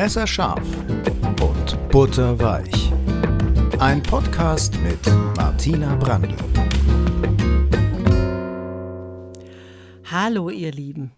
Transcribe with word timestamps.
Messerscharf 0.00 0.66
und 1.42 1.90
butterweich. 1.90 2.90
Ein 3.80 4.02
Podcast 4.02 4.74
mit 4.80 5.06
Martina 5.36 5.94
Brandl. 5.96 6.34
Hallo 10.10 10.48
ihr 10.48 10.72
Lieben. 10.72 11.12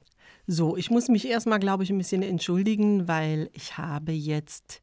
So, 0.48 0.76
ich 0.76 0.90
muss 0.90 1.08
mich 1.08 1.28
erstmal, 1.28 1.60
glaube 1.60 1.84
ich, 1.84 1.90
ein 1.90 1.98
bisschen 1.98 2.24
entschuldigen, 2.24 3.06
weil 3.06 3.50
ich 3.52 3.78
habe 3.78 4.10
jetzt, 4.10 4.82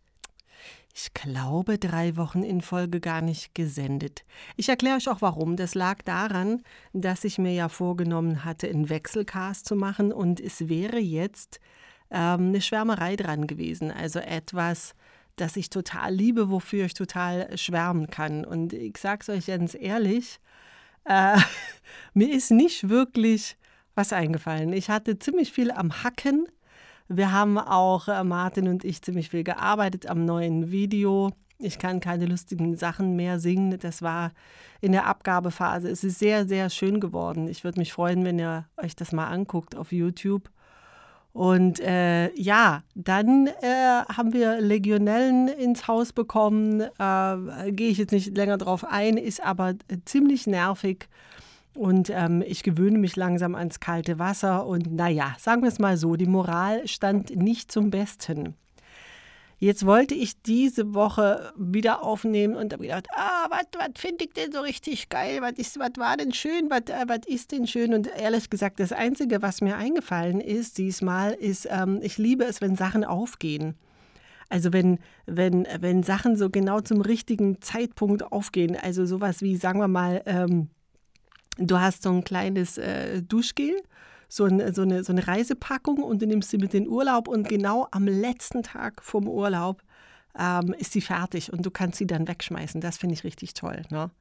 ich 0.95 1.13
glaube, 1.13 1.77
drei 1.77 2.15
Wochen 2.15 2.43
in 2.43 2.61
Folge 2.61 3.01
gar 3.01 3.19
nicht 3.21 3.53
gesendet. 3.53 4.23
Ich 4.55 4.69
erkläre 4.69 4.95
euch 4.95 5.09
auch 5.09 5.21
warum. 5.21 5.57
Das 5.57 5.75
lag 5.75 6.03
daran, 6.03 6.63
dass 6.93 7.25
ich 7.25 7.37
mir 7.37 7.51
ja 7.51 7.67
vorgenommen 7.67 8.45
hatte, 8.45 8.69
einen 8.69 8.87
Wechselcast 8.87 9.65
zu 9.65 9.75
machen 9.75 10.13
und 10.13 10.39
es 10.39 10.69
wäre 10.69 10.99
jetzt 10.99 11.59
ähm, 12.11 12.47
eine 12.47 12.61
Schwärmerei 12.61 13.15
dran 13.15 13.47
gewesen. 13.47 13.91
Also 13.91 14.19
etwas, 14.19 14.93
das 15.35 15.55
ich 15.55 15.69
total 15.69 16.13
liebe, 16.13 16.49
wofür 16.49 16.85
ich 16.85 16.93
total 16.93 17.57
schwärmen 17.57 18.07
kann. 18.07 18.45
Und 18.45 18.73
ich 18.73 18.97
sage 18.97 19.19
es 19.21 19.29
euch 19.29 19.45
ganz 19.47 19.75
ehrlich, 19.79 20.39
äh, 21.05 21.37
mir 22.13 22.31
ist 22.31 22.51
nicht 22.51 22.89
wirklich 22.89 23.57
was 23.95 24.13
eingefallen. 24.13 24.73
Ich 24.73 24.89
hatte 24.89 25.19
ziemlich 25.19 25.51
viel 25.51 25.71
am 25.71 26.03
Hacken. 26.03 26.47
Wir 27.07 27.31
haben 27.31 27.57
auch, 27.57 28.07
äh, 28.07 28.23
Martin 28.23 28.67
und 28.67 28.83
ich, 28.83 29.01
ziemlich 29.01 29.29
viel 29.29 29.43
gearbeitet 29.43 30.07
am 30.07 30.25
neuen 30.25 30.71
Video. 30.71 31.31
Ich 31.57 31.77
kann 31.77 31.99
keine 31.99 32.25
lustigen 32.25 32.77
Sachen 32.77 33.17
mehr 33.17 33.39
singen. 33.39 33.77
Das 33.79 34.01
war 34.01 34.31
in 34.79 34.93
der 34.93 35.07
Abgabephase. 35.07 35.89
Es 35.89 36.05
ist 36.05 36.19
sehr, 36.19 36.47
sehr 36.47 36.69
schön 36.69 37.01
geworden. 37.01 37.49
Ich 37.49 37.65
würde 37.65 37.79
mich 37.79 37.91
freuen, 37.91 38.23
wenn 38.23 38.39
ihr 38.39 38.65
euch 38.77 38.95
das 38.95 39.11
mal 39.11 39.27
anguckt 39.27 39.75
auf 39.75 39.91
YouTube. 39.91 40.49
Und 41.39 41.79
äh, 41.79 42.33
ja, 42.35 42.83
dann 42.95 43.47
äh, 43.47 44.03
haben 44.13 44.33
wir 44.33 44.59
Legionellen 44.59 45.47
ins 45.47 45.87
Haus 45.87 46.11
bekommen. 46.11 46.81
Äh, 46.81 47.71
Gehe 47.71 47.91
ich 47.91 47.97
jetzt 47.97 48.11
nicht 48.11 48.35
länger 48.35 48.57
drauf 48.57 48.83
ein, 48.83 49.15
ist 49.15 49.41
aber 49.41 49.75
ziemlich 50.03 50.47
nervig. 50.47 51.07
Und 51.73 52.09
ähm, 52.09 52.43
ich 52.45 52.61
gewöhne 52.61 52.97
mich 52.97 53.15
langsam 53.15 53.55
ans 53.55 53.79
kalte 53.79 54.19
Wasser. 54.19 54.65
Und 54.65 54.91
naja, 54.91 55.33
sagen 55.39 55.61
wir 55.61 55.69
es 55.69 55.79
mal 55.79 55.95
so, 55.95 56.17
die 56.17 56.25
Moral 56.25 56.85
stand 56.89 57.33
nicht 57.33 57.71
zum 57.71 57.89
Besten. 57.89 58.55
Jetzt 59.61 59.85
wollte 59.85 60.15
ich 60.15 60.41
diese 60.41 60.93
Woche 60.93 61.51
wieder 61.57 62.01
aufnehmen 62.01 62.55
und 62.55 62.71
habe 62.71 62.83
gedacht, 62.83 63.07
ah, 63.13 63.49
was 63.49 63.65
finde 63.97 64.23
ich 64.23 64.31
denn 64.31 64.53
so 64.53 64.61
richtig 64.61 65.09
geil? 65.09 65.41
Was 65.41 65.97
war 65.97 66.15
denn 66.15 66.33
schön? 66.33 66.69
Was 66.69 66.83
äh, 66.87 67.19
ist 67.33 67.51
denn 67.51 67.67
schön? 67.67 67.93
Und 67.93 68.07
ehrlich 68.07 68.49
gesagt, 68.49 68.79
das 68.79 68.93
Einzige, 68.93 69.41
was 69.41 69.59
mir 69.59 69.75
eingefallen 69.75 70.39
ist 70.39 70.77
diesmal, 70.77 71.33
ist, 71.33 71.67
ähm, 71.69 71.99
ich 72.01 72.17
liebe 72.17 72.45
es, 72.45 72.61
wenn 72.61 72.77
Sachen 72.77 73.03
aufgehen. 73.03 73.75
Also 74.47 74.71
wenn, 74.71 74.97
wenn, 75.25 75.67
wenn 75.81 76.03
Sachen 76.03 76.37
so 76.37 76.49
genau 76.49 76.79
zum 76.79 77.01
richtigen 77.01 77.61
Zeitpunkt 77.61 78.31
aufgehen. 78.31 78.77
Also 78.81 79.05
sowas 79.05 79.41
wie, 79.41 79.57
sagen 79.57 79.81
wir 79.81 79.89
mal, 79.89 80.23
ähm, 80.25 80.69
du 81.57 81.81
hast 81.81 82.03
so 82.03 82.11
ein 82.11 82.23
kleines 82.23 82.77
äh, 82.77 83.21
Duschgel 83.21 83.75
so, 84.29 84.45
ein, 84.45 84.73
so, 84.73 84.83
eine, 84.83 85.03
so 85.03 85.11
eine 85.11 85.27
Reisepackung 85.27 86.01
und 86.03 86.21
du 86.21 86.27
nimmst 86.27 86.51
sie 86.51 86.57
mit 86.57 86.73
in 86.73 86.85
den 86.85 86.91
Urlaub 86.91 87.27
und 87.27 87.49
genau 87.49 87.87
am 87.91 88.05
letzten 88.05 88.63
Tag 88.63 89.03
vom 89.03 89.27
Urlaub 89.27 89.81
ähm, 90.37 90.73
ist 90.77 90.93
sie 90.93 91.01
fertig 91.01 91.51
und 91.51 91.65
du 91.65 91.71
kannst 91.71 91.97
sie 91.97 92.07
dann 92.07 92.27
wegschmeißen. 92.27 92.79
Das 92.79 92.97
finde 92.97 93.15
ich 93.15 93.23
richtig 93.23 93.55
toll. 93.55 93.81
Ne? 93.89 94.11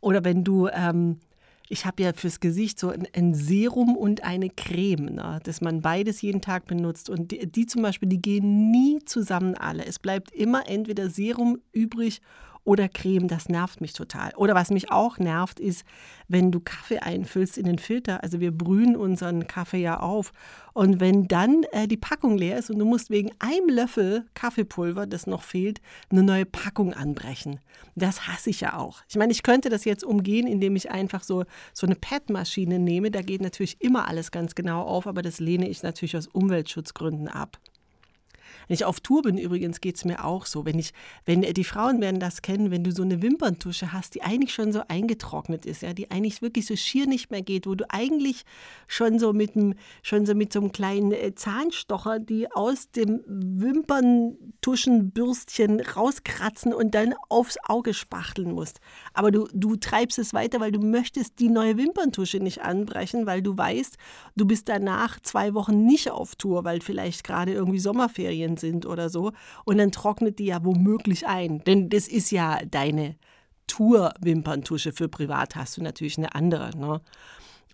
Oder 0.00 0.24
wenn 0.24 0.42
du, 0.42 0.66
ähm, 0.66 1.20
ich 1.68 1.86
habe 1.86 2.02
ja 2.02 2.12
fürs 2.12 2.40
Gesicht 2.40 2.78
so 2.78 2.90
ein, 2.90 3.06
ein 3.14 3.34
Serum 3.34 3.96
und 3.96 4.24
eine 4.24 4.50
Creme, 4.50 5.14
ne? 5.14 5.38
dass 5.44 5.60
man 5.60 5.80
beides 5.80 6.20
jeden 6.22 6.40
Tag 6.40 6.66
benutzt 6.66 7.08
und 7.08 7.30
die, 7.30 7.46
die 7.46 7.66
zum 7.66 7.82
Beispiel, 7.82 8.08
die 8.08 8.20
gehen 8.20 8.72
nie 8.72 8.98
zusammen 9.04 9.54
alle. 9.54 9.86
Es 9.86 10.00
bleibt 10.00 10.32
immer 10.32 10.68
entweder 10.68 11.08
Serum 11.08 11.58
übrig 11.72 12.20
oder 12.20 12.20
Creme, 12.88 13.28
das 13.28 13.48
nervt 13.48 13.80
mich 13.80 13.92
total. 13.92 14.32
Oder 14.36 14.54
was 14.54 14.70
mich 14.70 14.90
auch 14.90 15.18
nervt, 15.18 15.58
ist, 15.58 15.84
wenn 16.28 16.52
du 16.52 16.60
Kaffee 16.60 16.98
einfüllst 16.98 17.58
in 17.58 17.66
den 17.66 17.78
Filter. 17.78 18.22
Also 18.22 18.40
wir 18.40 18.52
brühen 18.52 18.96
unseren 18.96 19.46
Kaffee 19.46 19.82
ja 19.82 20.00
auf. 20.00 20.32
Und 20.72 21.00
wenn 21.00 21.26
dann 21.26 21.64
äh, 21.72 21.88
die 21.88 21.96
Packung 21.96 22.38
leer 22.38 22.58
ist 22.58 22.70
und 22.70 22.78
du 22.78 22.84
musst 22.84 23.10
wegen 23.10 23.30
einem 23.40 23.68
Löffel 23.68 24.26
Kaffeepulver, 24.34 25.06
das 25.06 25.26
noch 25.26 25.42
fehlt, 25.42 25.80
eine 26.10 26.22
neue 26.22 26.46
Packung 26.46 26.94
anbrechen. 26.94 27.60
Das 27.94 28.28
hasse 28.28 28.50
ich 28.50 28.60
ja 28.60 28.78
auch. 28.78 29.02
Ich 29.08 29.16
meine, 29.16 29.32
ich 29.32 29.42
könnte 29.42 29.68
das 29.68 29.84
jetzt 29.84 30.04
umgehen, 30.04 30.46
indem 30.46 30.76
ich 30.76 30.90
einfach 30.90 31.24
so, 31.24 31.44
so 31.72 31.86
eine 31.86 31.96
PET-Maschine 31.96 32.78
nehme. 32.78 33.10
Da 33.10 33.22
geht 33.22 33.42
natürlich 33.42 33.80
immer 33.80 34.08
alles 34.08 34.30
ganz 34.30 34.54
genau 34.54 34.82
auf, 34.82 35.06
aber 35.06 35.22
das 35.22 35.40
lehne 35.40 35.68
ich 35.68 35.82
natürlich 35.82 36.16
aus 36.16 36.28
Umweltschutzgründen 36.28 37.28
ab. 37.28 37.58
Wenn 38.68 38.74
ich 38.74 38.84
auf 38.84 39.00
Tour 39.00 39.22
bin 39.22 39.38
übrigens, 39.38 39.80
geht 39.80 39.96
es 39.96 40.04
mir 40.04 40.24
auch 40.24 40.46
so. 40.46 40.64
Wenn 40.64 40.78
ich, 40.78 40.92
wenn 41.24 41.42
die 41.42 41.64
Frauen 41.64 42.00
werden 42.00 42.20
das 42.20 42.42
kennen, 42.42 42.70
wenn 42.70 42.84
du 42.84 42.92
so 42.92 43.02
eine 43.02 43.22
Wimperntusche 43.22 43.92
hast, 43.92 44.14
die 44.14 44.22
eigentlich 44.22 44.54
schon 44.54 44.72
so 44.72 44.82
eingetrocknet 44.88 45.66
ist, 45.66 45.82
ja, 45.82 45.92
die 45.92 46.10
eigentlich 46.10 46.42
wirklich 46.42 46.66
so 46.66 46.76
schier 46.76 47.06
nicht 47.06 47.30
mehr 47.30 47.42
geht, 47.42 47.66
wo 47.66 47.74
du 47.74 47.84
eigentlich 47.90 48.44
schon 48.86 49.18
so 49.18 49.32
mit 49.32 49.52
schon 50.02 50.24
so 50.24 50.34
mit 50.34 50.52
so 50.52 50.60
einem 50.60 50.72
kleinen 50.72 51.12
äh, 51.12 51.34
Zahnstocher, 51.34 52.18
die 52.18 52.50
aus 52.50 52.90
dem 52.90 53.20
Wimperntuschenbürstchen 54.62 55.80
rauskratzen 55.80 56.72
und 56.72 56.94
dann 56.94 57.14
aufs 57.28 57.56
Auge 57.64 57.94
spachteln 57.94 58.52
musst. 58.52 58.80
Aber 59.12 59.30
du, 59.30 59.48
du 59.52 59.76
treibst 59.76 60.18
es 60.18 60.32
weiter, 60.32 60.60
weil 60.60 60.72
du 60.72 60.80
möchtest 60.80 61.40
die 61.40 61.48
neue 61.48 61.76
Wimperntusche 61.76 62.38
nicht 62.38 62.62
anbrechen, 62.62 63.26
weil 63.26 63.42
du 63.42 63.56
weißt, 63.56 63.96
du 64.36 64.46
bist 64.46 64.68
danach 64.68 65.18
zwei 65.20 65.54
Wochen 65.54 65.84
nicht 65.84 66.10
auf 66.10 66.36
Tour, 66.36 66.64
weil 66.64 66.80
vielleicht 66.80 67.24
gerade 67.24 67.52
irgendwie 67.52 67.80
Sommerferien 67.80 68.12
Ferien 68.12 68.56
sind 68.56 68.86
oder 68.86 69.08
so. 69.08 69.32
Und 69.64 69.78
dann 69.78 69.90
trocknet 69.90 70.38
die 70.38 70.46
ja 70.46 70.64
womöglich 70.64 71.26
ein. 71.26 71.64
Denn 71.64 71.88
das 71.88 72.06
ist 72.06 72.30
ja 72.30 72.60
deine 72.64 73.16
Tour-Wimperntusche. 73.66 74.92
Für 74.92 75.08
privat 75.08 75.56
hast 75.56 75.76
du 75.76 75.82
natürlich 75.82 76.18
eine 76.18 76.34
andere. 76.34 76.76
Ne? 76.76 77.00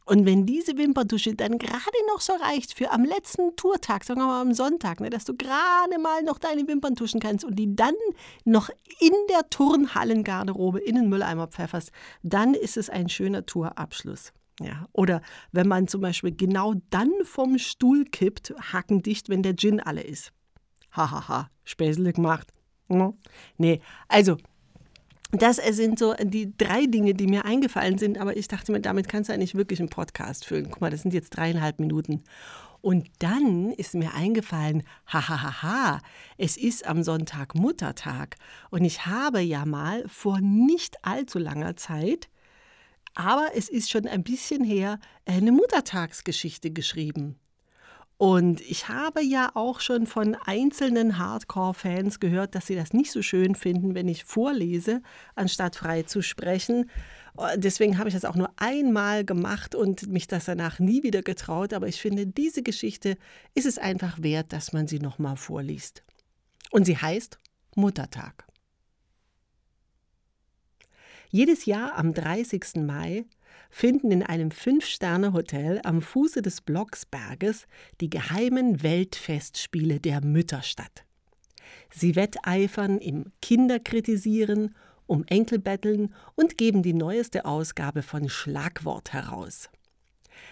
Und 0.09 0.25
wenn 0.25 0.47
diese 0.47 0.77
Wimperntusche 0.77 1.35
dann 1.35 1.59
gerade 1.59 1.99
noch 2.13 2.21
so 2.21 2.33
reicht 2.33 2.75
für 2.75 2.91
am 2.91 3.05
letzten 3.05 3.57
Tourtag, 3.57 4.05
sagen 4.05 4.21
wir 4.21 4.27
mal 4.27 4.41
am 4.41 4.55
Sonntag, 4.55 5.01
ne, 5.01 5.11
dass 5.11 5.25
du 5.25 5.37
gerade 5.37 5.99
mal 6.03 6.23
noch 6.23 6.39
deine 6.39 6.67
Wimpern 6.67 6.97
tuschen 6.97 7.21
kannst 7.21 7.45
und 7.45 7.57
die 7.57 7.77
dann 7.77 7.95
noch 8.45 8.71
in 9.01 9.13
der 9.31 9.49
Turnhallengarderobe 9.51 10.81
in 10.81 10.95
den 10.95 11.09
Mülleimer 11.09 11.49
pfefferst, 11.49 11.93
dann 12.23 12.55
ist 12.55 12.77
es 12.77 12.89
ein 12.89 13.09
schöner 13.09 13.45
Tourabschluss. 13.45 14.33
Ja, 14.61 14.89
oder 14.93 15.23
wenn 15.53 15.69
man 15.69 15.87
zum 15.87 16.01
Beispiel 16.01 16.35
genau 16.35 16.75
dann 16.91 17.13
vom 17.25 17.59
Stuhl 17.59 18.05
kippt, 18.05 18.55
hackendicht, 18.73 19.29
wenn 19.29 19.43
der 19.43 19.57
Gin 19.57 19.79
alle 19.79 20.03
ist 20.03 20.33
hahaha, 20.99 21.51
Späßle 21.65 22.13
gemacht. 22.13 22.53
No. 22.89 23.19
Nee, 23.57 23.81
also 24.09 24.37
das 25.31 25.57
sind 25.57 25.99
so 25.99 26.15
die 26.15 26.57
drei 26.57 26.87
Dinge, 26.87 27.15
die 27.15 27.27
mir 27.27 27.45
eingefallen 27.45 27.99
sind, 27.99 28.19
aber 28.19 28.37
ich 28.37 28.49
dachte 28.49 28.73
mir, 28.73 28.81
damit 28.81 29.09
kannst 29.09 29.29
du 29.29 29.35
eigentlich 29.35 29.55
wirklich 29.55 29.81
einen 29.81 29.91
Podcast 29.91 30.47
füllen. 30.47 30.71
Guck 30.71 30.81
mal, 30.81 30.91
das 30.91 31.03
sind 31.03 31.13
jetzt 31.13 31.31
dreieinhalb 31.31 31.81
Minuten. 31.81 32.23
Und 32.81 33.11
dann 33.19 33.73
ist 33.73 33.95
mir 33.95 34.15
eingefallen, 34.15 34.85
hahaha, 35.07 36.01
es 36.37 36.57
ist 36.57 36.87
am 36.87 37.03
Sonntag 37.03 37.55
Muttertag. 37.55 38.37
Und 38.71 38.85
ich 38.85 39.05
habe 39.05 39.41
ja 39.41 39.67
mal 39.67 40.05
vor 40.09 40.41
nicht 40.41 41.05
allzu 41.05 41.39
langer 41.39 41.77
Zeit, 41.77 42.29
aber 43.15 43.49
es 43.55 43.69
ist 43.69 43.91
schon 43.91 44.07
ein 44.07 44.23
bisschen 44.23 44.63
her, 44.63 45.01
eine 45.27 45.53
Muttertagsgeschichte 45.53 46.71
geschrieben. 46.71 47.39
Und 48.19 48.61
ich 48.63 48.89
habe 48.89 49.23
ja 49.23 49.53
auch 49.55 49.79
schon 49.79 50.09
von 50.09 50.35
einzelnen 50.35 51.19
Hardcore-Fans 51.19 52.19
gehört, 52.19 52.57
dass 52.57 52.67
sie 52.67 52.75
das 52.75 52.93
nicht 52.93 53.13
so 53.13 53.23
schön 53.23 53.55
finden, 53.55 53.95
wenn 53.95 54.09
ich 54.09 54.25
vorlese, 54.25 55.03
anstatt 55.37 55.77
frei 55.77 56.03
zu 56.03 56.21
sprechen. 56.21 56.91
Deswegen 57.55 57.97
habe 57.97 58.09
ich 58.09 58.17
das 58.17 58.25
auch 58.25 58.35
nur 58.35 58.51
einmal 58.57 59.25
gemacht 59.25 59.77
und 59.77 60.09
mich 60.09 60.27
das 60.27 60.47
danach 60.47 60.81
nie 60.81 61.05
wieder 61.05 61.23
getraut. 61.23 61.73
Aber 61.73 61.87
ich 61.87 62.01
finde, 62.01 62.27
diese 62.27 62.65
Geschichte 62.65 63.17
ist 63.55 63.67
es 63.67 63.79
einfach 63.79 64.21
wert, 64.21 64.53
dass 64.53 64.73
man 64.73 64.89
sie 64.89 64.99
nochmal 64.99 65.37
vorliest. 65.37 66.03
Und 66.73 66.87
sie 66.87 66.97
heißt 66.97 67.39
Muttertag. 67.77 68.49
Jedes 71.31 71.67
Jahr 71.67 71.95
am 71.97 72.15
30. 72.15 72.79
Mai 72.79 73.27
finden 73.71 74.11
in 74.11 74.23
einem 74.23 74.51
Fünf-Sterne-Hotel 74.51 75.81
am 75.85 76.03
Fuße 76.03 76.43
des 76.43 76.61
Blocksberges 76.61 77.67
die 78.01 78.11
geheimen 78.11 78.83
Weltfestspiele 78.83 80.01
der 80.01 80.25
Mütter 80.25 80.63
statt. 80.63 81.05
Sie 81.91 82.17
wetteifern 82.17 82.99
im 82.99 83.33
Kinderkritisieren, 83.43 84.75
um 85.07 85.25
Enkelbetteln 85.25 86.15
und 86.35 86.59
geben 86.59 86.83
die 86.83 86.95
neueste 86.95 87.45
Ausgabe 87.45 88.03
von 88.03 88.29
Schlagwort 88.29 89.13
heraus. 89.13 89.71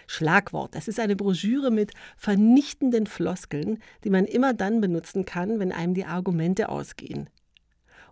Schlagwort, 0.07 0.75
das 0.75 0.89
ist 0.89 1.01
eine 1.01 1.17
Broschüre 1.17 1.71
mit 1.71 1.93
vernichtenden 2.17 3.07
Floskeln, 3.07 3.79
die 4.05 4.11
man 4.11 4.25
immer 4.25 4.55
dann 4.55 4.81
benutzen 4.81 5.25
kann, 5.25 5.59
wenn 5.59 5.73
einem 5.73 5.95
die 5.95 6.05
Argumente 6.05 6.69
ausgehen. 6.69 7.29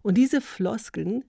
Und 0.02 0.18
diese 0.18 0.40
Floskeln 0.40 1.24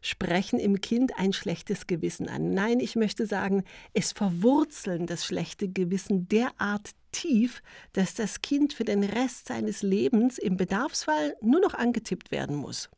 sprechen 0.00 0.58
im 0.58 0.80
Kind 0.80 1.12
ein 1.18 1.32
schlechtes 1.32 1.86
Gewissen 1.86 2.28
an. 2.28 2.50
Nein, 2.50 2.80
ich 2.80 2.96
möchte 2.96 3.26
sagen, 3.26 3.64
es 3.92 4.12
verwurzeln 4.12 5.06
das 5.06 5.24
schlechte 5.24 5.68
Gewissen 5.68 6.28
derart 6.28 6.90
tief, 7.12 7.62
dass 7.92 8.14
das 8.14 8.42
Kind 8.42 8.72
für 8.72 8.84
den 8.84 9.04
Rest 9.04 9.48
seines 9.48 9.82
Lebens 9.82 10.38
im 10.38 10.56
Bedarfsfall 10.56 11.36
nur 11.40 11.60
noch 11.60 11.74
angetippt 11.74 12.30
werden 12.30 12.56
muss. 12.56 12.88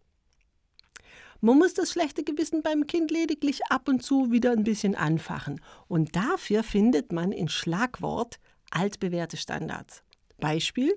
Man 1.43 1.57
muss 1.57 1.73
das 1.73 1.93
schlechte 1.93 2.23
Gewissen 2.23 2.63
beim 2.63 2.87
Kind 2.87 3.11
lediglich 3.11 3.65
ab 3.71 3.89
und 3.89 4.03
zu 4.03 4.31
wieder 4.31 4.53
ein 4.53 4.65
bisschen 4.65 4.95
anfachen. 4.95 5.61
Und 5.89 6.15
dafür 6.15 6.63
findet 6.63 7.13
man 7.13 7.33
in 7.33 7.49
Schlagwort 7.49 8.39
altbewährte 8.71 9.39
Standards. 9.39 10.03
Beispiel: 10.39 10.93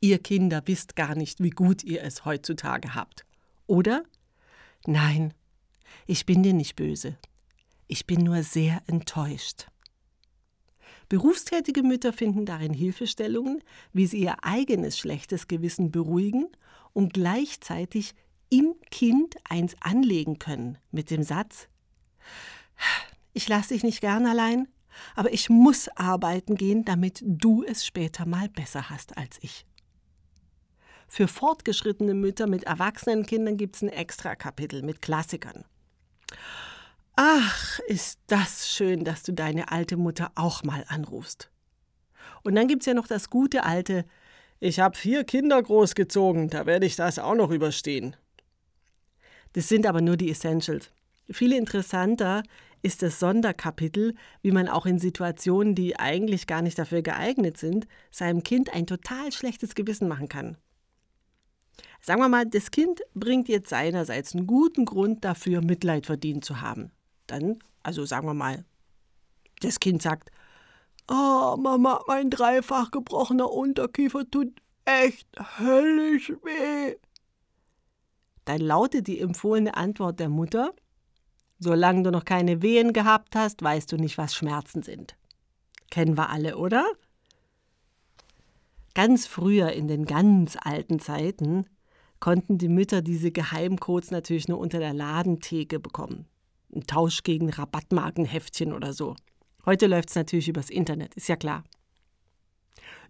Ihr 0.00 0.18
Kinder 0.18 0.62
wisst 0.66 0.96
gar 0.96 1.14
nicht, 1.14 1.40
wie 1.40 1.50
gut 1.50 1.84
ihr 1.84 2.02
es 2.02 2.24
heutzutage 2.24 2.96
habt. 2.96 3.24
Oder 3.68 4.02
Nein, 4.86 5.34
ich 6.06 6.26
bin 6.26 6.42
dir 6.42 6.54
nicht 6.54 6.76
böse. 6.76 7.16
Ich 7.86 8.06
bin 8.06 8.24
nur 8.24 8.42
sehr 8.42 8.82
enttäuscht. 8.86 9.66
Berufstätige 11.08 11.82
Mütter 11.82 12.12
finden 12.12 12.46
darin 12.46 12.72
Hilfestellungen, 12.72 13.62
wie 13.92 14.06
sie 14.06 14.20
ihr 14.20 14.42
eigenes 14.42 14.98
schlechtes 14.98 15.46
Gewissen 15.46 15.90
beruhigen 15.90 16.48
und 16.94 17.12
gleichzeitig 17.12 18.14
im 18.48 18.74
Kind 18.90 19.36
eins 19.48 19.76
anlegen 19.80 20.38
können 20.38 20.78
mit 20.90 21.10
dem 21.10 21.22
Satz 21.22 21.68
Ich 23.32 23.48
lasse 23.48 23.74
dich 23.74 23.82
nicht 23.82 24.00
gern 24.00 24.26
allein, 24.26 24.68
aber 25.14 25.32
ich 25.32 25.48
muss 25.48 25.88
arbeiten 25.88 26.56
gehen, 26.56 26.84
damit 26.84 27.22
du 27.24 27.62
es 27.62 27.86
später 27.86 28.26
mal 28.26 28.48
besser 28.48 28.90
hast 28.90 29.16
als 29.16 29.38
ich. 29.42 29.66
Für 31.14 31.28
fortgeschrittene 31.28 32.14
Mütter 32.14 32.46
mit 32.46 32.64
erwachsenen 32.64 33.26
Kindern 33.26 33.58
gibt 33.58 33.76
es 33.76 33.82
ein 33.82 33.90
extra 33.90 34.34
Kapitel 34.34 34.80
mit 34.80 35.02
Klassikern. 35.02 35.66
Ach, 37.16 37.80
ist 37.80 38.18
das 38.28 38.70
schön, 38.70 39.04
dass 39.04 39.22
du 39.22 39.34
deine 39.34 39.70
alte 39.70 39.98
Mutter 39.98 40.32
auch 40.36 40.62
mal 40.62 40.86
anrufst. 40.88 41.50
Und 42.44 42.54
dann 42.54 42.66
gibt 42.66 42.80
es 42.80 42.86
ja 42.86 42.94
noch 42.94 43.06
das 43.06 43.28
gute 43.28 43.64
alte 43.64 44.06
Ich 44.58 44.80
habe 44.80 44.96
vier 44.96 45.24
Kinder 45.24 45.62
großgezogen, 45.62 46.48
da 46.48 46.64
werde 46.64 46.86
ich 46.86 46.96
das 46.96 47.18
auch 47.18 47.34
noch 47.34 47.50
überstehen. 47.50 48.16
Das 49.52 49.68
sind 49.68 49.84
aber 49.84 50.00
nur 50.00 50.16
die 50.16 50.30
Essentials. 50.30 50.92
Viel 51.28 51.52
interessanter 51.52 52.42
ist 52.80 53.02
das 53.02 53.20
Sonderkapitel, 53.20 54.14
wie 54.40 54.50
man 54.50 54.66
auch 54.66 54.86
in 54.86 54.98
Situationen, 54.98 55.74
die 55.74 55.98
eigentlich 55.98 56.46
gar 56.46 56.62
nicht 56.62 56.78
dafür 56.78 57.02
geeignet 57.02 57.58
sind, 57.58 57.86
seinem 58.10 58.42
Kind 58.42 58.72
ein 58.72 58.86
total 58.86 59.30
schlechtes 59.30 59.74
Gewissen 59.74 60.08
machen 60.08 60.30
kann. 60.30 60.56
Sagen 62.04 62.20
wir 62.20 62.28
mal, 62.28 62.46
das 62.46 62.70
Kind 62.70 63.00
bringt 63.14 63.48
jetzt 63.48 63.70
seinerseits 63.70 64.34
einen 64.34 64.46
guten 64.46 64.84
Grund 64.84 65.24
dafür, 65.24 65.62
Mitleid 65.62 66.06
verdient 66.06 66.44
zu 66.44 66.60
haben. 66.60 66.90
Dann, 67.26 67.58
also 67.82 68.04
sagen 68.04 68.26
wir 68.26 68.34
mal, 68.34 68.64
das 69.60 69.80
Kind 69.80 70.02
sagt, 70.02 70.30
Oh, 71.08 71.56
Mama, 71.58 72.00
mein 72.06 72.30
dreifach 72.30 72.90
gebrochener 72.90 73.50
Unterkiefer 73.50 74.28
tut 74.30 74.52
echt 74.84 75.28
höllisch 75.58 76.30
weh. 76.42 76.96
Dann 78.44 78.60
lautet 78.60 79.06
die 79.06 79.20
empfohlene 79.20 79.76
Antwort 79.76 80.18
der 80.20 80.28
Mutter, 80.28 80.74
Solange 81.62 82.02
du 82.02 82.10
noch 82.10 82.24
keine 82.24 82.60
Wehen 82.60 82.92
gehabt 82.92 83.36
hast, 83.36 83.62
weißt 83.62 83.92
du 83.92 83.96
nicht, 83.96 84.18
was 84.18 84.34
Schmerzen 84.34 84.82
sind. 84.82 85.16
Kennen 85.92 86.16
wir 86.16 86.28
alle, 86.28 86.56
oder? 86.56 86.84
Ganz 88.94 89.28
früher 89.28 89.70
in 89.70 89.86
den 89.86 90.04
ganz 90.04 90.56
alten 90.60 90.98
Zeiten 90.98 91.66
konnten 92.22 92.56
die 92.56 92.68
Mütter 92.68 93.02
diese 93.02 93.32
Geheimcodes 93.32 94.12
natürlich 94.12 94.46
nur 94.46 94.58
unter 94.60 94.78
der 94.78 94.94
Ladentheke 94.94 95.80
bekommen. 95.80 96.26
Ein 96.72 96.86
Tausch 96.86 97.24
gegen 97.24 97.50
Rabattmarkenheftchen 97.50 98.72
oder 98.72 98.92
so. 98.92 99.16
Heute 99.66 99.88
läuft 99.88 100.10
es 100.10 100.14
natürlich 100.14 100.48
übers 100.48 100.70
Internet, 100.70 101.16
ist 101.16 101.28
ja 101.28 101.34
klar. 101.34 101.64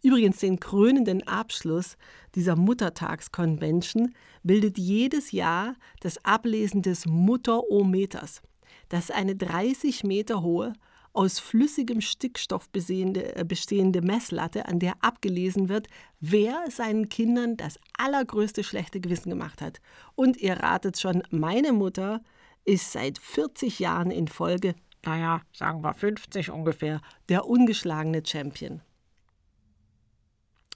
Übrigens, 0.03 0.39
den 0.39 0.59
krönenden 0.59 1.29
Abschluss 1.29 1.99
dieser 2.35 2.57
Muttertagskonvention 2.57 4.15
bildet 4.45 4.79
jedes 4.79 5.31
Jahr 5.31 5.75
das 6.01 6.25
Ablesen 6.25 6.81
des 6.81 7.05
Mutterometers. 7.05 8.41
Das 8.89 9.11
ist 9.11 9.15
eine 9.15 9.37
30 9.37 10.05
Meter 10.05 10.41
hohe, 10.41 10.73
aus 11.13 11.39
flüssigem 11.39 12.01
Stickstoff 12.01 12.69
äh, 12.75 13.45
bestehende 13.47 14.01
Messlatte, 14.03 14.67
an 14.67 14.79
der 14.79 14.95
abgelesen 15.01 15.69
wird, 15.69 15.89
wer 16.21 16.71
seinen 16.71 17.09
Kindern 17.09 17.57
das 17.57 17.79
allergrößte 17.99 18.65
schlechte 18.65 19.01
Gewissen 19.01 19.31
gemacht 19.31 19.61
hat. 19.61 19.81
Und 20.15 20.37
ihr 20.39 20.55
ratet 20.55 20.99
schon, 20.99 21.23
meine 21.31 21.73
Mutter 21.73 22.23
ist 22.65 22.93
seit 22.93 23.19
40 23.19 23.79
Jahren 23.79 24.11
in 24.11 24.29
Folge, 24.29 24.75
naja, 25.05 25.43
sagen 25.53 25.83
wir 25.83 25.95
50 25.95 26.51
ungefähr, 26.51 27.01
der 27.29 27.47
ungeschlagene 27.47 28.23
Champion. 28.25 28.81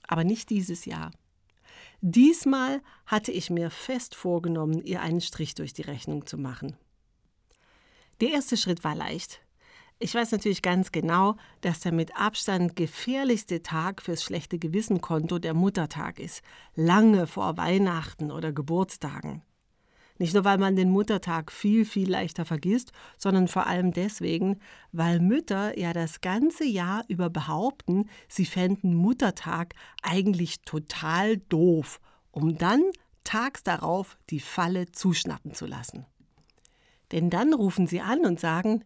Aber 0.07 0.23
nicht 0.23 0.49
dieses 0.49 0.85
Jahr. 0.85 1.11
Diesmal 2.01 2.81
hatte 3.05 3.31
ich 3.31 3.49
mir 3.49 3.69
fest 3.71 4.15
vorgenommen, 4.15 4.83
ihr 4.83 5.01
einen 5.01 5.21
Strich 5.21 5.55
durch 5.55 5.73
die 5.73 5.81
Rechnung 5.81 6.25
zu 6.25 6.37
machen. 6.37 6.77
Der 8.21 8.29
erste 8.29 8.57
Schritt 8.57 8.83
war 8.83 8.95
leicht. 8.95 9.41
Ich 9.99 10.13
weiß 10.13 10.31
natürlich 10.31 10.61
ganz 10.61 10.91
genau, 10.91 11.37
dass 11.61 11.79
der 11.79 11.91
mit 11.91 12.15
Abstand 12.15 12.75
gefährlichste 12.75 13.63
Tag 13.63 14.03
fürs 14.03 14.23
schlechte 14.23 14.59
Gewissenkonto 14.59 15.39
der 15.39 15.55
Muttertag 15.55 16.19
ist, 16.19 16.43
lange 16.75 17.25
vor 17.25 17.57
Weihnachten 17.57 18.31
oder 18.31 18.51
Geburtstagen. 18.53 19.41
Nicht 20.19 20.35
nur, 20.35 20.45
weil 20.45 20.59
man 20.59 20.75
den 20.75 20.91
Muttertag 20.91 21.51
viel, 21.51 21.83
viel 21.83 22.11
leichter 22.11 22.45
vergisst, 22.45 22.91
sondern 23.17 23.47
vor 23.47 23.65
allem 23.65 23.91
deswegen, 23.91 24.59
weil 24.91 25.19
Mütter 25.19 25.77
ja 25.77 25.93
das 25.93 26.21
ganze 26.21 26.65
Jahr 26.65 27.03
über 27.07 27.29
behaupten, 27.31 28.07
sie 28.27 28.45
fänden 28.45 28.93
Muttertag 28.93 29.73
eigentlich 30.03 30.61
total 30.61 31.37
doof, 31.37 31.99
um 32.31 32.57
dann 32.57 32.83
tags 33.23 33.63
darauf 33.63 34.17
die 34.29 34.39
Falle 34.39 34.91
zuschnappen 34.91 35.53
zu 35.53 35.65
lassen. 35.65 36.05
Denn 37.11 37.29
dann 37.29 37.53
rufen 37.53 37.87
sie 37.87 38.01
an 38.01 38.25
und 38.25 38.39
sagen, 38.39 38.83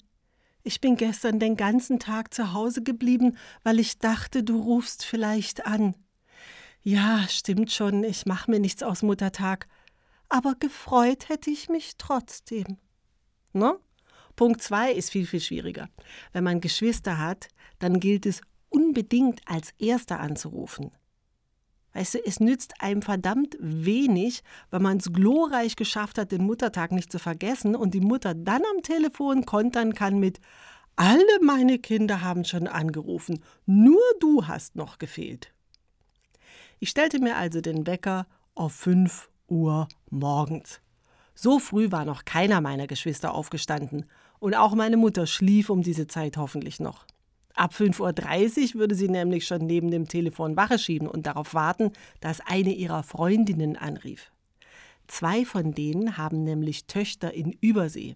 ich 0.64 0.82
bin 0.82 0.96
gestern 0.96 1.40
den 1.40 1.58
ganzen 1.58 2.00
Tag 2.00 2.34
zu 2.34 2.54
Hause 2.54 2.84
geblieben, 2.84 3.38
weil 3.64 3.80
ich 3.80 4.00
dachte, 4.00 4.44
du 4.44 4.62
rufst 4.62 5.06
vielleicht 5.06 5.66
an. 5.66 5.96
Ja, 6.84 7.28
stimmt 7.30 7.72
schon, 7.72 8.04
ich 8.04 8.26
mach 8.26 8.48
mir 8.48 8.60
nichts 8.60 8.84
aus 8.84 9.04
Muttertag. 9.04 9.68
Aber 10.30 10.56
gefreut 10.56 11.30
hätte 11.30 11.50
ich 11.50 11.70
mich 11.70 11.98
trotzdem. 11.98 12.78
Ne? 13.54 13.78
Punkt 14.36 14.62
zwei 14.62 14.92
ist 14.92 15.12
viel, 15.12 15.26
viel 15.26 15.42
schwieriger. 15.42 15.90
Wenn 16.32 16.44
man 16.44 16.62
Geschwister 16.62 17.18
hat, 17.18 17.50
dann 17.80 18.00
gilt 18.00 18.26
es 18.26 18.42
unbedingt 18.70 19.42
als 19.46 19.72
Erster 19.78 20.20
anzurufen. 20.20 20.92
Weißt 21.94 22.14
du, 22.14 22.26
es 22.26 22.40
nützt 22.40 22.82
einem 22.82 23.02
verdammt 23.02 23.58
wenig, 23.60 24.44
wenn 24.70 24.82
man 24.82 24.98
es 24.98 25.12
glorreich 25.12 25.76
geschafft 25.76 26.18
hat, 26.18 26.32
den 26.32 26.46
Muttertag 26.46 26.92
nicht 26.92 27.12
zu 27.12 27.20
vergessen 27.20 27.76
und 27.76 27.94
die 27.94 28.00
Mutter 28.00 28.34
dann 28.34 28.62
am 28.76 28.82
Telefon 28.82 29.46
kontern 29.46 29.94
kann 29.94 30.20
mit 30.20 30.40
Alle 30.96 31.24
meine 31.42 31.80
Kinder 31.80 32.22
haben 32.22 32.46
schon 32.46 32.68
angerufen, 32.68 33.44
nur 33.66 34.02
du 34.20 34.48
hast 34.48 34.76
noch 34.76 35.00
gefehlt. 35.00 35.54
Ich 36.80 36.90
stellte 36.90 37.20
mir 37.20 37.36
also 37.38 37.62
den 37.62 37.86
Wecker 37.86 38.26
auf 38.56 38.74
5 38.74 39.30
Uhr 39.48 39.88
morgens. 40.10 40.80
So 41.34 41.60
früh 41.60 41.92
war 41.92 42.06
noch 42.06 42.26
keiner 42.26 42.62
meiner 42.62 42.88
Geschwister 42.88 43.34
aufgestanden 43.34 44.06
und 44.40 44.56
auch 44.56 44.76
meine 44.76 44.98
Mutter 44.98 45.28
schlief 45.28 45.70
um 45.70 45.82
diese 45.82 46.08
Zeit 46.08 46.38
hoffentlich 46.38 46.80
noch. 46.80 47.06
Ab 47.56 47.74
5.30 47.74 48.76
Uhr 48.76 48.80
würde 48.80 48.96
sie 48.96 49.10
nämlich 49.10 49.46
schon 49.46 49.66
neben 49.66 49.92
dem 49.92 50.08
Telefon 50.08 50.56
Wache 50.56 50.80
schieben 50.80 51.08
und 51.08 51.26
darauf 51.26 51.54
warten, 51.54 51.92
dass 52.20 52.40
eine 52.42 52.74
ihrer 52.74 53.04
Freundinnen 53.04 53.76
anrief. 53.76 54.32
Zwei 55.08 55.44
von 55.46 55.74
denen 55.74 56.18
haben 56.18 56.44
nämlich 56.44 56.86
Töchter 56.88 57.34
in 57.34 57.52
Übersee. 57.52 58.16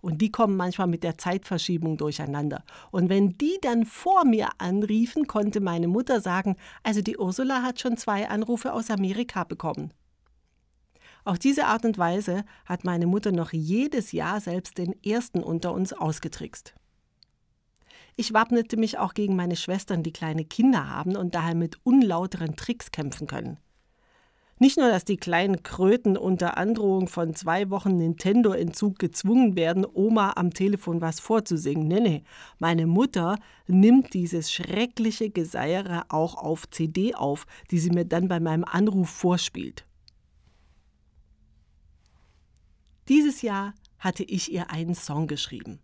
Und 0.00 0.22
die 0.22 0.30
kommen 0.30 0.56
manchmal 0.56 0.86
mit 0.86 1.02
der 1.02 1.18
Zeitverschiebung 1.18 1.96
durcheinander. 1.96 2.64
Und 2.90 3.10
wenn 3.10 3.36
die 3.36 3.58
dann 3.60 3.84
vor 3.84 4.24
mir 4.24 4.48
anriefen, 4.58 5.26
konnte 5.26 5.60
meine 5.60 5.88
Mutter 5.88 6.20
sagen, 6.20 6.56
also 6.82 7.02
die 7.02 7.18
Ursula 7.18 7.62
hat 7.62 7.80
schon 7.80 7.96
zwei 7.96 8.28
Anrufe 8.28 8.72
aus 8.72 8.90
Amerika 8.90 9.44
bekommen. 9.44 9.92
Auf 11.24 11.38
diese 11.38 11.66
Art 11.66 11.84
und 11.84 11.98
Weise 11.98 12.44
hat 12.64 12.84
meine 12.84 13.06
Mutter 13.06 13.30
noch 13.30 13.52
jedes 13.52 14.12
Jahr 14.12 14.40
selbst 14.40 14.78
den 14.78 14.94
ersten 15.04 15.42
unter 15.42 15.74
uns 15.74 15.92
ausgetrickst. 15.92 16.74
Ich 18.16 18.32
wappnete 18.32 18.76
mich 18.76 18.98
auch 18.98 19.14
gegen 19.14 19.36
meine 19.36 19.56
Schwestern, 19.56 20.02
die 20.02 20.12
kleine 20.12 20.44
Kinder 20.44 20.88
haben 20.88 21.16
und 21.16 21.34
daher 21.34 21.54
mit 21.54 21.78
unlauteren 21.84 22.56
Tricks 22.56 22.90
kämpfen 22.90 23.26
können. 23.26 23.58
Nicht 24.62 24.76
nur, 24.76 24.90
dass 24.90 25.06
die 25.06 25.16
kleinen 25.16 25.62
Kröten 25.62 26.18
unter 26.18 26.58
Androhung 26.58 27.08
von 27.08 27.34
zwei 27.34 27.70
Wochen 27.70 27.96
Nintendo-Entzug 27.96 28.98
gezwungen 28.98 29.56
werden, 29.56 29.86
Oma 29.90 30.34
am 30.36 30.52
Telefon 30.52 31.00
was 31.00 31.18
vorzusingen. 31.18 31.88
Nee, 31.88 32.00
nee. 32.00 32.24
Meine 32.58 32.86
Mutter 32.86 33.38
nimmt 33.66 34.12
dieses 34.12 34.52
schreckliche 34.52 35.30
Geseiere 35.30 36.04
auch 36.10 36.34
auf 36.34 36.68
CD 36.68 37.14
auf, 37.14 37.46
die 37.70 37.78
sie 37.78 37.88
mir 37.88 38.04
dann 38.04 38.28
bei 38.28 38.38
meinem 38.38 38.64
Anruf 38.64 39.08
vorspielt. 39.08 39.86
Dieses 43.08 43.40
Jahr 43.40 43.72
hatte 43.98 44.24
ich 44.24 44.52
ihr 44.52 44.70
einen 44.70 44.94
Song 44.94 45.26
geschrieben. 45.26 45.80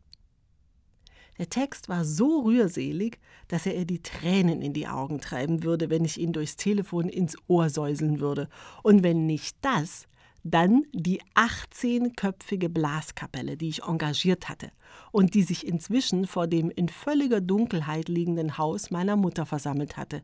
Der 1.39 1.49
Text 1.49 1.89
war 1.89 2.05
so 2.05 2.43
rührselig, 2.43 3.19
dass 3.49 3.67
er 3.67 3.77
ihr 3.77 3.85
die 3.85 4.03
Tränen 4.03 4.63
in 4.63 4.73
die 4.73 4.89
Augen 4.89 5.21
treiben 5.21 5.63
würde, 5.63 5.91
wenn 5.91 6.05
ich 6.05 6.19
ihn 6.19 6.33
durchs 6.33 6.57
Telefon 6.57 7.09
ins 7.09 7.37
Ohr 7.47 7.69
säuseln 7.69 8.21
würde. 8.21 8.49
Und 8.83 9.03
wenn 9.03 9.27
nicht 9.27 9.57
das, 9.61 10.07
dann 10.43 10.85
die 10.93 11.21
18-köpfige 11.35 12.69
Blaskapelle, 12.69 13.57
die 13.57 13.69
ich 13.69 13.83
engagiert 13.83 14.49
hatte 14.49 14.71
und 15.11 15.35
die 15.35 15.43
sich 15.43 15.67
inzwischen 15.67 16.27
vor 16.27 16.47
dem 16.47 16.71
in 16.71 16.89
völliger 16.89 17.41
Dunkelheit 17.41 18.09
liegenden 18.09 18.57
Haus 18.57 18.91
meiner 18.91 19.17
Mutter 19.17 19.45
versammelt 19.45 19.97
hatte. 19.97 20.23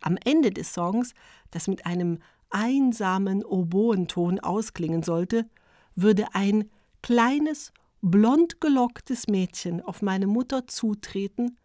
Am 0.00 0.16
Ende 0.24 0.50
des 0.50 0.72
Songs, 0.72 1.14
das 1.50 1.66
mit 1.66 1.84
einem 1.84 2.18
einsamen 2.50 3.44
Oboenton 3.44 4.38
ausklingen 4.38 5.02
sollte, 5.02 5.46
würde 5.96 6.26
ein 6.34 6.70
kleines, 7.02 7.72
blond 8.02 8.60
gelocktes 8.60 9.28
Mädchen 9.28 9.80
auf 9.80 10.02
meine 10.02 10.26
Mutter 10.26 10.66
zutreten 10.66 11.56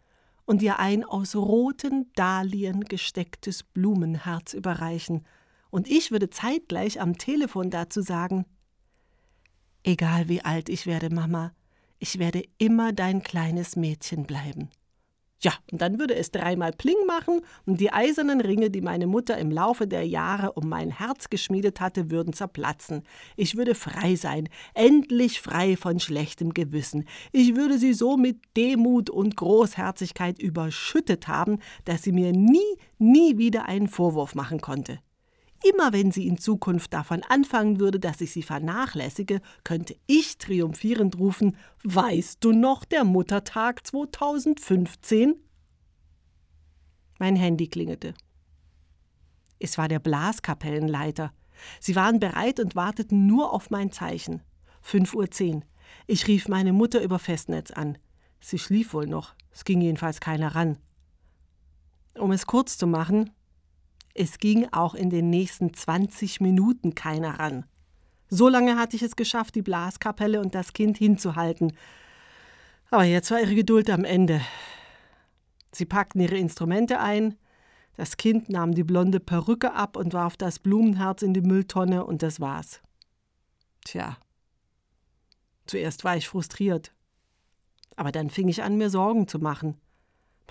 und 0.46 0.62
ihr 0.62 0.80
ein 0.80 1.04
aus 1.04 1.36
roten 1.36 2.12
Dahlien 2.14 2.86
gestecktes 2.86 3.64
Blumenherz 3.64 4.54
überreichen, 4.54 5.26
und 5.70 5.90
ich 5.90 6.12
würde 6.12 6.30
zeitgleich 6.30 7.02
am 7.02 7.18
Telefon 7.18 7.70
dazu 7.70 8.02
sagen 8.02 8.46
Egal 9.84 10.30
wie 10.30 10.42
alt 10.42 10.70
ich 10.70 10.86
werde, 10.86 11.14
Mama, 11.14 11.54
ich 12.00 12.20
werde 12.20 12.44
immer 12.58 12.94
dein 12.94 13.24
kleines 13.24 13.76
Mädchen 13.76 14.26
bleiben. 14.26 14.70
Ja, 15.40 15.54
und 15.72 15.82
dann 15.82 16.00
würde 16.00 16.16
es 16.16 16.32
dreimal 16.32 16.72
Pling 16.72 17.06
machen 17.06 17.42
und 17.66 17.80
die 17.80 17.94
eisernen 17.94 18.42
Ringe, 18.42 18.72
die 18.72 18.82
meine 18.82 19.06
Mutter 19.06 19.38
im 19.38 19.52
Laufe 19.52 19.86
der 19.86 20.08
Jahre 20.08 20.54
um 20.54 20.68
mein 20.68 20.90
Herz 20.90 21.30
geschmiedet 21.30 21.80
hatte, 21.80 22.10
würden 22.10 22.34
zerplatzen. 22.34 23.04
Ich 23.36 23.56
würde 23.56 23.76
frei 23.76 24.16
sein, 24.16 24.50
endlich 24.74 25.40
frei 25.40 25.78
von 25.78 26.00
schlechtem 26.00 26.56
Gewissen. 26.56 27.06
Ich 27.32 27.56
würde 27.56 27.78
sie 27.78 27.94
so 27.94 28.18
mit 28.18 28.40
Demut 28.56 29.12
und 29.12 29.38
Großherzigkeit 29.38 30.42
überschüttet 30.42 31.28
haben, 31.28 31.60
dass 31.86 32.02
sie 32.02 32.14
mir 32.14 32.32
nie, 32.32 32.60
nie 32.98 33.38
wieder 33.38 33.66
einen 33.66 33.88
Vorwurf 33.88 34.34
machen 34.34 34.60
konnte. 34.60 35.00
Immer 35.64 35.92
wenn 35.92 36.12
sie 36.12 36.28
in 36.28 36.38
Zukunft 36.38 36.94
davon 36.94 37.24
anfangen 37.24 37.80
würde, 37.80 38.00
dass 38.00 38.22
ich 38.22 38.32
sie 38.32 38.44
vernachlässige, 38.44 39.42
könnte 39.64 39.96
ich 40.06 40.38
triumphierend 40.38 41.18
rufen: 41.18 41.58
Weißt 41.84 42.44
du 42.44 42.52
noch 42.52 42.86
der 42.86 43.04
Muttertag 43.04 43.86
2015? 43.86 45.36
Mein 47.20 47.36
Handy 47.36 47.68
klingelte. 47.68 48.14
Es 49.60 49.78
war 49.78 49.88
der 49.88 50.00
Blaskapellenleiter. 50.00 51.34
Sie 51.80 51.96
waren 51.96 52.20
bereit 52.20 52.60
und 52.60 52.76
warteten 52.76 53.26
nur 53.26 53.52
auf 53.52 53.72
mein 53.72 53.92
Zeichen. 53.92 54.44
5.10 54.86 55.56
Uhr. 55.56 55.62
Ich 56.06 56.28
rief 56.28 56.48
meine 56.48 56.74
Mutter 56.74 57.02
über 57.02 57.18
Festnetz 57.18 57.72
an. 57.72 57.98
Sie 58.40 58.60
schlief 58.60 58.94
wohl 58.94 59.08
noch. 59.08 59.34
Es 59.52 59.66
ging 59.66 59.82
jedenfalls 59.82 60.20
keiner 60.20 60.54
ran. 60.54 60.78
Um 62.14 62.32
es 62.32 62.46
kurz 62.46 62.78
zu 62.78 62.86
machen, 62.86 63.32
es 64.18 64.40
ging 64.40 64.68
auch 64.72 64.96
in 64.96 65.10
den 65.10 65.30
nächsten 65.30 65.74
20 65.74 66.42
Minuten 66.42 66.96
keiner 66.96 67.40
ran. 67.40 67.66
So 68.30 68.50
lange 68.50 68.78
hatte 68.78 68.96
ich 68.96 69.04
es 69.04 69.16
geschafft, 69.16 69.56
die 69.56 69.62
Blaskapelle 69.62 70.42
und 70.42 70.56
das 70.56 70.74
Kind 70.74 70.98
hinzuhalten. 70.98 71.74
Aber 72.90 73.04
jetzt 73.04 73.32
war 73.32 73.40
ihre 73.40 73.56
Geduld 73.56 73.90
am 73.90 74.04
Ende. 74.04 74.42
Sie 75.72 75.86
packten 75.86 76.20
ihre 76.22 76.38
Instrumente 76.38 77.00
ein, 77.00 77.36
das 77.96 78.16
Kind 78.16 78.50
nahm 78.50 78.74
die 78.74 78.84
blonde 78.84 79.20
Perücke 79.20 79.74
ab 79.74 79.98
und 79.98 80.14
warf 80.14 80.38
das 80.38 80.60
Blumenherz 80.60 81.24
in 81.24 81.34
die 81.34 81.42
Mülltonne 81.42 82.06
und 82.06 82.22
das 82.22 82.40
war's. 82.40 82.82
Tja. 83.86 84.18
Zuerst 85.66 86.04
war 86.04 86.16
ich 86.16 86.28
frustriert. 86.28 86.94
Aber 87.96 88.12
dann 88.12 88.30
fing 88.30 88.48
ich 88.50 88.62
an, 88.62 88.78
mir 88.78 88.92
Sorgen 88.92 89.28
zu 89.28 89.40
machen. 89.40 89.82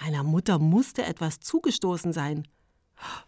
Meiner 0.00 0.24
Mutter 0.24 0.58
musste 0.58 1.04
etwas 1.04 1.38
zugestoßen 1.38 2.12
sein. 2.12 2.48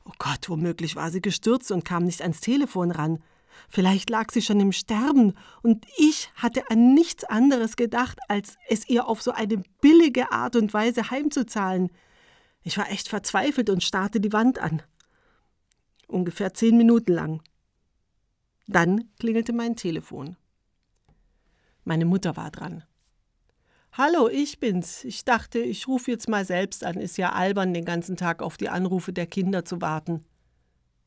Oh 0.05 0.13
Gott, 0.19 0.49
womöglich 0.49 0.97
war 0.97 1.11
sie 1.11 1.21
gestürzt 1.21 1.71
und 1.71 1.85
kam 1.85 2.05
nicht 2.05 2.23
ans 2.23 2.41
Telefon 2.41 2.91
ran. 2.91 3.23
Vielleicht 3.69 4.09
lag 4.09 4.31
sie 4.31 4.43
schon 4.43 4.61
im 4.61 4.73
Sterben, 4.73 5.35
und 5.63 5.85
ich 5.97 6.31
hatte 6.37 6.71
an 6.71 6.95
nichts 6.95 7.25
anderes 7.25 7.77
gedacht, 7.77 8.19
als 8.29 8.57
es 8.69 8.89
ihr 8.89 9.07
auf 9.07 9.21
so 9.21 9.33
eine 9.33 9.63
billige 9.81 10.33
Art 10.33 10.57
und 10.57 10.73
Weise 10.73 11.11
heimzuzahlen. 11.11 11.91
Ich 12.63 12.79
war 12.79 12.91
echt 12.91 13.09
verzweifelt 13.09 13.69
und 13.71 13.83
starrte 13.83 14.21
die 14.21 14.33
Wand 14.33 14.59
an. 14.59 14.83
Ungefähr 16.07 16.55
zehn 16.55 16.77
Minuten 16.77 17.13
lang. 17.13 17.43
Dann 18.67 19.11
klingelte 19.19 19.53
mein 19.53 19.77
Telefon. 19.77 20.37
Meine 21.85 22.05
Mutter 22.05 22.37
war 22.37 22.51
dran. 22.51 22.85
Hallo, 23.93 24.29
ich 24.29 24.61
bin's. 24.61 25.03
Ich 25.05 25.25
dachte, 25.25 25.59
ich 25.59 25.89
rufe 25.89 26.11
jetzt 26.11 26.29
mal 26.29 26.45
selbst 26.45 26.85
an. 26.85 27.01
Ist 27.01 27.19
ja 27.19 27.33
albern, 27.33 27.75
den 27.75 27.85
ganzen 27.85 28.17
Tag 28.17 28.43
auf 28.43 28.57
die 28.57 28.69
Anrufe 28.69 29.13
der 29.13 29.27
Kinder 29.27 29.65
zu 29.65 29.81
warten. 29.81 30.25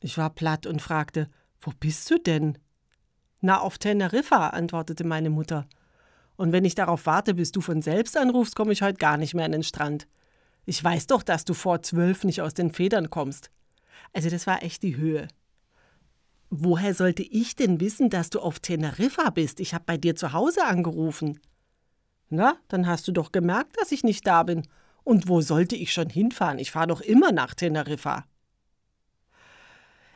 Ich 0.01 0.17
war 0.17 0.29
platt 0.29 0.65
und 0.65 0.81
fragte, 0.81 1.29
wo 1.59 1.71
bist 1.79 2.09
du 2.09 2.17
denn? 2.17 2.57
Na, 3.39 3.59
auf 3.61 3.77
Teneriffa, 3.77 4.49
antwortete 4.49 5.03
meine 5.03 5.29
Mutter. 5.29 5.67
Und 6.35 6.51
wenn 6.51 6.65
ich 6.65 6.75
darauf 6.75 7.05
warte, 7.05 7.33
bis 7.33 7.51
du 7.51 7.61
von 7.61 7.81
selbst 7.81 8.17
anrufst, 8.17 8.55
komme 8.55 8.73
ich 8.73 8.81
heute 8.81 8.97
gar 8.97 9.17
nicht 9.17 9.35
mehr 9.35 9.45
an 9.45 9.51
den 9.51 9.63
Strand. 9.63 10.07
Ich 10.65 10.83
weiß 10.83 11.07
doch, 11.07 11.23
dass 11.23 11.45
du 11.45 11.53
vor 11.53 11.81
zwölf 11.81 12.23
nicht 12.23 12.41
aus 12.41 12.53
den 12.53 12.71
Federn 12.71 13.09
kommst. 13.09 13.51
Also 14.11 14.29
das 14.29 14.47
war 14.47 14.63
echt 14.63 14.83
die 14.83 14.97
Höhe. 14.97 15.27
Woher 16.49 16.93
sollte 16.93 17.23
ich 17.23 17.55
denn 17.55 17.79
wissen, 17.79 18.09
dass 18.09 18.29
du 18.29 18.39
auf 18.39 18.59
Teneriffa 18.59 19.29
bist? 19.29 19.59
Ich 19.59 19.73
habe 19.73 19.85
bei 19.85 19.97
dir 19.97 20.15
zu 20.15 20.33
Hause 20.33 20.65
angerufen. 20.65 21.39
Na, 22.33 22.55
dann 22.69 22.87
hast 22.87 23.07
du 23.09 23.11
doch 23.11 23.33
gemerkt, 23.33 23.77
dass 23.79 23.91
ich 23.91 24.05
nicht 24.05 24.25
da 24.25 24.43
bin. 24.43 24.63
Und 25.03 25.27
wo 25.27 25.41
sollte 25.41 25.75
ich 25.75 25.91
schon 25.91 26.09
hinfahren? 26.09 26.59
Ich 26.59 26.71
fahre 26.71 26.87
doch 26.87 27.01
immer 27.01 27.33
nach 27.33 27.53
Teneriffa. 27.53 28.25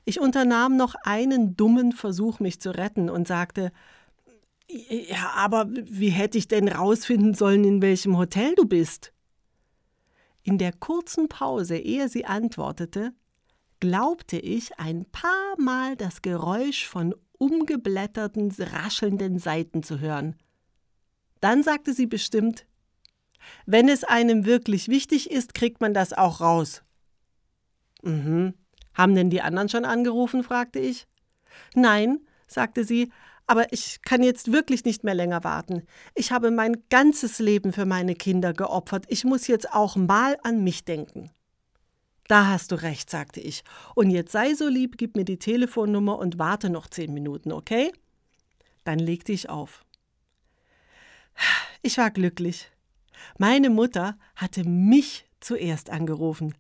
Ich 0.05 0.21
unternahm 0.21 0.77
noch 0.77 0.95
einen 1.03 1.57
dummen 1.57 1.91
Versuch, 1.91 2.39
mich 2.39 2.61
zu 2.61 2.73
retten 2.73 3.09
und 3.09 3.27
sagte, 3.27 3.73
ja, 4.69 5.31
aber 5.35 5.67
wie 5.69 6.09
hätte 6.09 6.37
ich 6.37 6.47
denn 6.47 6.69
rausfinden 6.69 7.33
sollen, 7.33 7.65
in 7.65 7.81
welchem 7.81 8.17
Hotel 8.17 8.55
du 8.55 8.65
bist? 8.65 9.11
In 10.41 10.57
der 10.57 10.71
kurzen 10.71 11.27
Pause, 11.27 11.77
ehe 11.77 12.07
sie 12.07 12.25
antwortete, 12.25 13.13
glaubte 13.81 14.37
ich 14.37 14.79
ein 14.79 15.05
paar 15.11 15.59
Mal 15.59 15.97
das 15.97 16.21
Geräusch 16.21 16.87
von 16.87 17.13
umgeblätterten, 17.37 18.55
raschelnden 18.57 19.37
Seiten 19.37 19.83
zu 19.83 19.99
hören. 19.99 20.37
Dann 21.45 21.61
sagte 21.61 21.93
sie 21.93 22.07
bestimmt, 22.07 22.65
wenn 23.67 23.87
es 23.87 24.03
einem 24.03 24.45
wirklich 24.45 24.87
wichtig 24.87 25.29
ist, 25.29 25.53
kriegt 25.53 25.79
man 25.79 25.93
das 25.93 26.11
auch 26.11 26.41
raus. 26.41 26.81
Mhm. 28.01 28.55
Haben 28.95 29.13
denn 29.13 29.29
die 29.29 29.43
anderen 29.43 29.69
schon 29.69 29.85
angerufen? 29.85 30.41
fragte 30.41 30.79
ich. 30.79 31.05
Nein, 31.75 32.17
sagte 32.47 32.83
sie, 32.83 33.11
aber 33.45 33.71
ich 33.71 34.01
kann 34.01 34.23
jetzt 34.23 34.51
wirklich 34.53 34.85
nicht 34.85 35.03
mehr 35.03 35.13
länger 35.13 35.43
warten. 35.43 35.83
Ich 36.15 36.31
habe 36.31 36.49
mein 36.49 36.77
ganzes 36.89 37.37
Leben 37.37 37.73
für 37.73 37.85
meine 37.85 38.15
Kinder 38.15 38.51
geopfert. 38.51 39.05
Ich 39.09 39.23
muss 39.23 39.45
jetzt 39.45 39.71
auch 39.71 39.95
mal 39.95 40.37
an 40.41 40.63
mich 40.63 40.83
denken. 40.83 41.29
Da 42.27 42.47
hast 42.47 42.71
du 42.71 42.81
recht, 42.81 43.11
sagte 43.11 43.39
ich. 43.39 43.63
Und 43.93 44.09
jetzt 44.09 44.31
sei 44.31 44.55
so 44.55 44.67
lieb, 44.67 44.97
gib 44.97 45.15
mir 45.15 45.25
die 45.25 45.37
Telefonnummer 45.37 46.17
und 46.17 46.39
warte 46.39 46.71
noch 46.71 46.87
zehn 46.87 47.13
Minuten, 47.13 47.51
okay? 47.51 47.91
Dann 48.83 48.97
legte 48.97 49.31
ich 49.31 49.47
auf. 49.47 49.84
Ich 51.81 51.97
war 51.97 52.11
glücklich. 52.11 52.71
Meine 53.37 53.69
Mutter 53.69 54.17
hatte 54.35 54.63
mich 54.63 55.25
zuerst 55.39 55.89
angerufen. 55.89 56.55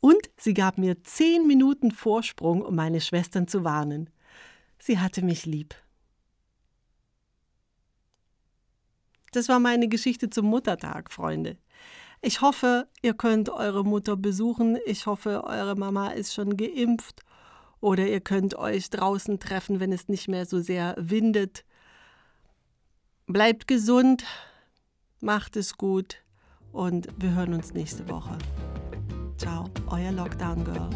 Und 0.00 0.30
sie 0.36 0.54
gab 0.54 0.78
mir 0.78 1.02
zehn 1.04 1.46
Minuten 1.46 1.90
Vorsprung, 1.90 2.62
um 2.62 2.74
meine 2.74 3.00
Schwestern 3.00 3.46
zu 3.46 3.64
warnen. 3.64 4.10
Sie 4.78 4.98
hatte 4.98 5.22
mich 5.22 5.46
lieb. 5.46 5.74
Das 9.32 9.48
war 9.48 9.60
meine 9.60 9.88
Geschichte 9.88 10.28
zum 10.28 10.46
Muttertag, 10.46 11.10
Freunde. 11.10 11.56
Ich 12.20 12.40
hoffe, 12.40 12.88
ihr 13.00 13.14
könnt 13.14 13.48
eure 13.48 13.84
Mutter 13.84 14.16
besuchen. 14.16 14.78
Ich 14.86 15.06
hoffe, 15.06 15.44
eure 15.44 15.74
Mama 15.74 16.10
ist 16.10 16.34
schon 16.34 16.56
geimpft. 16.56 17.22
Oder 17.80 18.06
ihr 18.08 18.20
könnt 18.20 18.54
euch 18.54 18.90
draußen 18.90 19.40
treffen, 19.40 19.80
wenn 19.80 19.92
es 19.92 20.08
nicht 20.08 20.28
mehr 20.28 20.46
so 20.46 20.60
sehr 20.60 20.94
windet. 20.98 21.64
Bleibt 23.26 23.68
gesund, 23.68 24.24
macht 25.20 25.56
es 25.56 25.76
gut 25.76 26.22
und 26.72 27.08
wir 27.18 27.34
hören 27.34 27.54
uns 27.54 27.72
nächste 27.72 28.08
Woche. 28.08 28.36
Ciao, 29.36 29.70
euer 29.90 30.10
Lockdown 30.12 30.64
Girl. 30.64 30.90